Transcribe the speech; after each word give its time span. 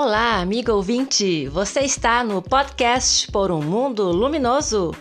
Olá, 0.00 0.36
amigo 0.36 0.70
ouvinte! 0.70 1.48
Você 1.48 1.80
está 1.80 2.22
no 2.22 2.40
podcast 2.40 3.28
Por 3.32 3.50
um 3.50 3.60
Mundo 3.60 4.04
Luminoso, 4.04 4.94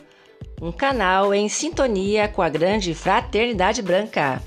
um 0.59 0.71
canal 0.71 1.35
em 1.35 1.47
sintonia 1.47 2.27
com 2.27 2.41
a 2.41 2.49
grande 2.49 2.95
fraternidade 2.95 3.83
branca. 3.83 4.41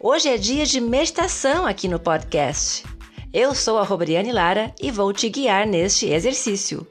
Hoje 0.00 0.30
é 0.30 0.38
dia 0.38 0.64
de 0.64 0.80
meditação 0.80 1.66
aqui 1.66 1.86
no 1.86 2.00
podcast. 2.00 2.82
Eu 3.30 3.54
sou 3.54 3.76
a 3.76 3.82
Robriane 3.82 4.32
Lara 4.32 4.74
e 4.80 4.90
vou 4.90 5.12
te 5.12 5.28
guiar 5.28 5.66
neste 5.66 6.06
exercício. 6.06 6.86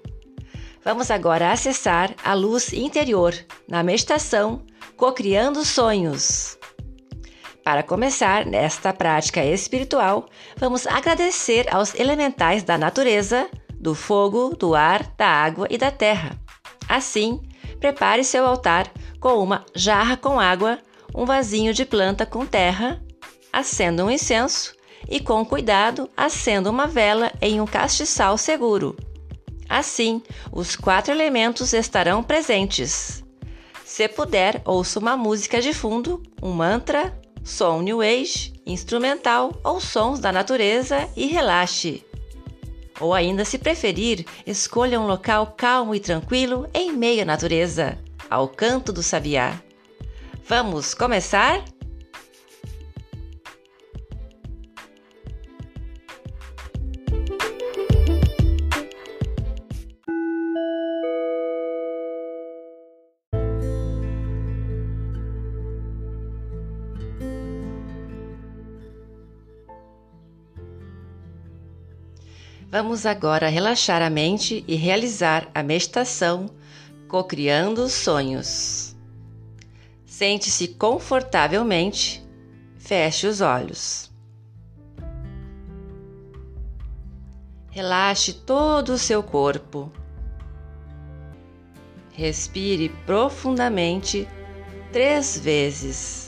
Vamos 0.85 1.09
agora 1.09 1.51
acessar 1.51 2.13
a 2.23 2.35
luz 2.35 2.73
interior 2.73 3.33
na 3.67 3.81
meditação 3.81 4.61
Cocriando 4.95 5.65
Sonhos. 5.65 6.59
Para 7.67 7.83
começar 7.83 8.45
nesta 8.45 8.93
prática 8.93 9.43
espiritual, 9.43 10.29
vamos 10.55 10.87
agradecer 10.87 11.67
aos 11.69 11.93
elementais 11.95 12.63
da 12.63 12.77
natureza, 12.77 13.49
do 13.73 13.93
fogo, 13.93 14.55
do 14.55 14.73
ar, 14.73 15.03
da 15.17 15.27
água 15.27 15.67
e 15.69 15.77
da 15.77 15.91
terra. 15.91 16.39
Assim, 16.87 17.41
prepare 17.77 18.23
seu 18.23 18.45
altar 18.45 18.89
com 19.19 19.43
uma 19.43 19.65
jarra 19.75 20.15
com 20.15 20.39
água, 20.39 20.79
um 21.13 21.25
vasinho 21.25 21.73
de 21.73 21.83
planta 21.83 22.25
com 22.25 22.45
terra, 22.45 23.03
acenda 23.51 24.05
um 24.05 24.09
incenso 24.09 24.73
e, 25.09 25.19
com 25.19 25.43
cuidado, 25.43 26.09
acenda 26.15 26.71
uma 26.71 26.87
vela 26.87 27.33
em 27.41 27.59
um 27.59 27.65
castiçal 27.65 28.37
seguro. 28.37 28.95
Assim, 29.67 30.23
os 30.53 30.77
quatro 30.77 31.13
elementos 31.13 31.73
estarão 31.73 32.23
presentes. 32.23 33.21
Se 33.83 34.07
puder, 34.07 34.61
ouça 34.63 34.99
uma 34.99 35.17
música 35.17 35.59
de 35.59 35.73
fundo, 35.73 36.23
um 36.41 36.53
mantra, 36.53 37.13
som 37.47 37.81
new 37.81 38.01
age, 38.01 38.51
instrumental 38.65 39.53
ou 39.63 39.79
sons 39.79 40.19
da 40.19 40.33
natureza 40.33 41.09
e 41.15 41.27
relaxe. 41.27 42.03
Ou 42.99 43.13
ainda, 43.13 43.45
se 43.45 43.57
preferir, 43.57 44.25
escolha 44.45 44.99
um 44.99 45.07
local 45.07 45.53
calmo 45.55 45.95
e 45.95 45.99
tranquilo 45.99 46.67
em 46.73 46.91
meio 46.91 47.21
à 47.21 47.25
natureza, 47.25 47.97
ao 48.29 48.49
canto 48.49 48.91
do 48.91 49.01
sabiá. 49.01 49.61
Vamos 50.45 50.93
começar? 50.93 51.63
Vamos 72.69 73.05
agora 73.05 73.47
relaxar 73.47 74.01
a 74.01 74.09
mente 74.09 74.61
e 74.67 74.75
realizar 74.75 75.49
a 75.55 75.63
meditação 75.63 76.49
Cocriando 77.07 77.87
Sonhos. 77.87 78.93
Sente-se 80.05 80.67
confortavelmente, 80.67 82.21
feche 82.77 83.25
os 83.25 83.39
olhos. 83.39 84.11
Relaxe 87.69 88.33
todo 88.33 88.89
o 88.89 88.97
seu 88.97 89.23
corpo. 89.23 89.89
Respire 92.11 92.89
profundamente 93.05 94.27
três 94.91 95.39
vezes. 95.39 96.26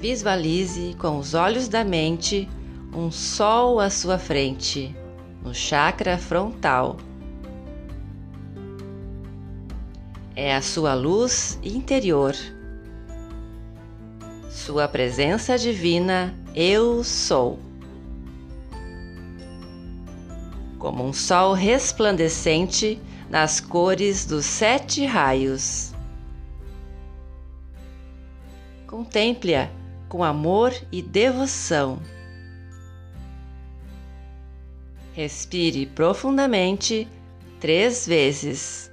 Visualize 0.00 0.96
com 0.98 1.18
os 1.18 1.34
olhos 1.34 1.68
da 1.68 1.84
mente 1.84 2.48
um 2.94 3.10
sol 3.10 3.78
à 3.78 3.90
sua 3.90 4.18
frente, 4.18 4.96
no 5.44 5.54
chakra 5.54 6.16
frontal. 6.16 6.96
É 10.34 10.56
a 10.56 10.62
sua 10.62 10.94
luz 10.94 11.58
interior. 11.62 12.34
Sua 14.48 14.88
presença 14.88 15.58
divina, 15.58 16.34
eu 16.54 17.04
sou. 17.04 17.58
Como 20.78 21.04
um 21.04 21.12
sol 21.12 21.52
resplandecente 21.52 22.98
nas 23.28 23.60
cores 23.60 24.24
dos 24.24 24.46
sete 24.46 25.04
raios. 25.04 25.92
Contemple-a 28.86 29.79
com 30.10 30.24
amor 30.24 30.74
e 30.90 31.00
devoção. 31.00 32.02
Respire 35.12 35.86
profundamente 35.86 37.06
três 37.60 38.08
vezes. 38.08 38.90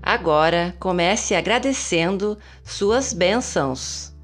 Agora 0.00 0.74
comece 0.78 1.34
agradecendo 1.34 2.38
suas 2.64 3.12
bênçãos. 3.12 4.14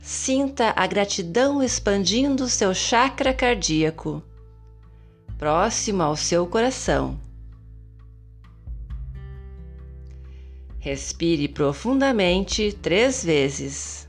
Sinta 0.00 0.72
a 0.74 0.86
gratidão 0.86 1.62
expandindo 1.62 2.48
seu 2.48 2.72
chakra 2.72 3.34
cardíaco 3.34 4.22
próximo 5.38 6.02
ao 6.02 6.16
seu 6.16 6.46
coração. 6.46 7.18
Respire 10.78 11.48
profundamente 11.48 12.72
três 12.72 13.24
vezes. 13.24 14.05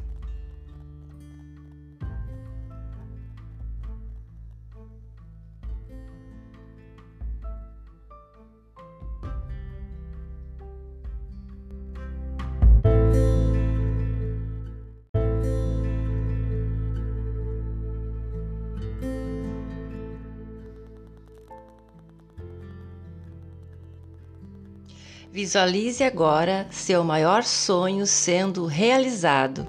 Visualize 25.31 26.03
agora 26.03 26.67
seu 26.71 27.03
maior 27.03 27.43
sonho 27.43 28.07
sendo 28.07 28.65
realizado. 28.65 29.67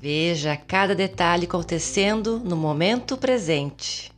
Veja 0.00 0.56
cada 0.56 0.94
detalhe 0.94 1.46
acontecendo 1.46 2.38
no 2.38 2.56
momento 2.56 3.16
presente. 3.16 4.12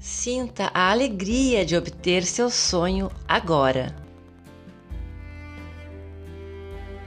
Sinta 0.00 0.70
a 0.72 0.90
alegria 0.90 1.66
de 1.66 1.76
obter 1.76 2.24
seu 2.24 2.48
sonho 2.48 3.10
agora. 3.28 3.94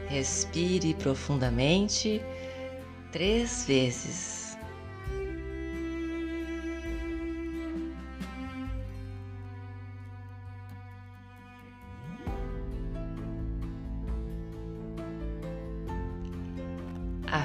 Respire 0.08 0.94
profundamente 0.94 2.22
três 3.12 3.66
vezes. 3.66 4.49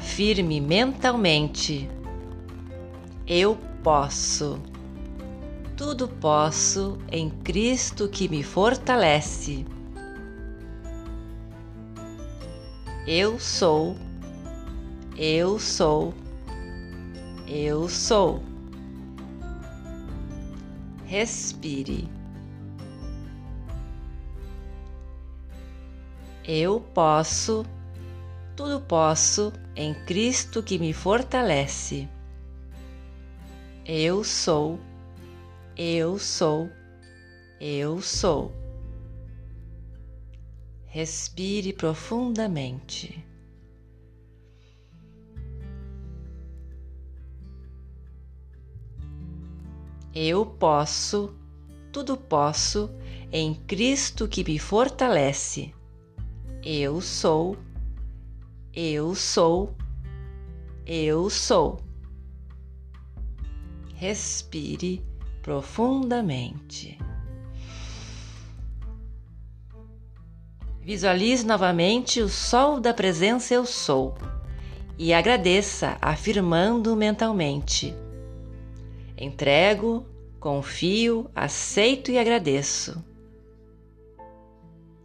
Afirme 0.05 0.61
mentalmente: 0.61 1.89
Eu 3.27 3.56
posso. 3.83 4.61
Tudo 5.79 6.06
posso 6.06 6.99
em 7.11 7.31
Cristo 7.31 8.06
que 8.06 8.29
me 8.29 8.43
fortalece. 8.43 9.65
Eu 13.06 13.41
sou. 13.41 13.97
Eu 15.17 15.59
sou. 15.59 16.12
Eu 17.49 17.89
sou. 17.89 18.43
Respire. 21.07 22.07
Eu 26.47 26.79
posso 26.93 27.65
tudo 28.56 28.81
posso 28.81 29.53
em 29.75 29.95
Cristo 30.05 30.62
que 30.62 30.79
me 30.79 30.93
fortalece. 30.93 32.09
Eu 33.85 34.23
sou, 34.23 34.79
eu 35.77 36.19
sou, 36.19 36.71
eu 37.61 38.01
sou. 38.01 38.53
Respire 40.87 41.73
profundamente. 41.73 43.27
Eu 50.15 50.47
posso, 50.47 51.35
tudo 51.93 52.17
posso 52.17 52.89
em 53.33 53.53
Cristo 53.53 54.29
que 54.29 54.45
me 54.45 54.61
fortalece. 54.61 55.75
Eu 56.62 57.00
sou, 57.00 57.59
eu 58.75 59.15
sou, 59.15 59.75
eu 60.85 61.31
sou. 61.31 61.81
Respire 63.94 65.00
profundamente. 65.41 66.99
Visualize 70.81 71.47
novamente 71.47 72.21
o 72.21 72.29
sol 72.29 72.81
da 72.81 72.93
presença 72.93 73.55
Eu 73.55 73.65
Sou 73.65 74.15
e 74.99 75.15
agradeça 75.15 75.97
afirmando 76.03 76.97
mentalmente: 76.97 77.94
Entrego, 79.17 80.05
confio, 80.41 81.31
aceito 81.35 82.11
e 82.11 82.19
agradeço. 82.19 83.03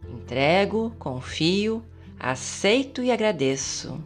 Entrego, 0.06 0.90
confio, 0.98 1.84
aceito 2.20 3.02
e 3.02 3.10
agradeço. 3.10 3.98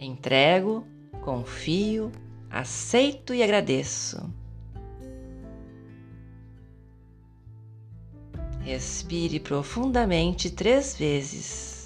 Entrego, 0.00 0.84
confio, 1.22 2.10
aceito 2.50 3.32
e 3.32 3.42
agradeço. 3.42 4.28
Respire 8.62 9.38
profundamente 9.38 10.50
três 10.50 10.96
vezes. 10.96 11.79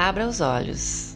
Abra 0.00 0.28
os 0.28 0.40
olhos. 0.40 1.07